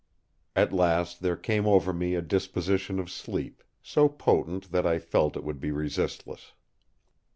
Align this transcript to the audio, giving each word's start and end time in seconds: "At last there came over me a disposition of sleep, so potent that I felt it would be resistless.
"At 0.55 0.73
last 0.73 1.19
there 1.21 1.35
came 1.37 1.67
over 1.67 1.93
me 1.93 2.15
a 2.15 2.23
disposition 2.23 2.97
of 2.99 3.11
sleep, 3.11 3.61
so 3.83 4.09
potent 4.09 4.71
that 4.71 4.83
I 4.87 4.97
felt 4.97 5.37
it 5.37 5.43
would 5.43 5.59
be 5.59 5.69
resistless. 5.69 6.53